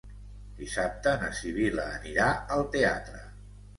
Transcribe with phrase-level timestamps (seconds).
[0.61, 3.23] Dissabte na Sibil·la anirà al teatre.